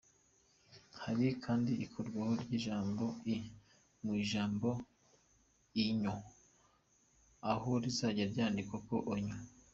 [1.03, 2.77] Hari kandi ikurwaho rya
[3.35, 3.37] “i”
[4.03, 4.67] mu ijambo
[5.81, 6.21] “Oignon’’,
[7.51, 9.41] aho rizajya ryandikwa nka "Ognon".